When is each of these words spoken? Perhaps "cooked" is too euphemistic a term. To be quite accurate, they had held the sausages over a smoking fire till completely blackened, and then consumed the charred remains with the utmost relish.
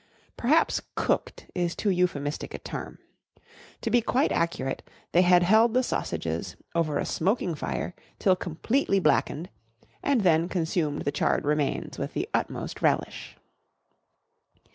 Perhaps 0.35 0.81
"cooked" 0.95 1.45
is 1.53 1.75
too 1.75 1.91
euphemistic 1.91 2.55
a 2.55 2.57
term. 2.57 2.97
To 3.81 3.91
be 3.91 4.01
quite 4.01 4.31
accurate, 4.31 4.81
they 5.11 5.21
had 5.21 5.43
held 5.43 5.75
the 5.75 5.83
sausages 5.83 6.55
over 6.73 6.97
a 6.97 7.05
smoking 7.05 7.53
fire 7.53 7.93
till 8.17 8.35
completely 8.35 8.97
blackened, 8.99 9.51
and 10.01 10.21
then 10.21 10.49
consumed 10.49 11.03
the 11.03 11.11
charred 11.11 11.45
remains 11.45 11.99
with 11.99 12.15
the 12.15 12.27
utmost 12.33 12.81
relish. 12.81 13.37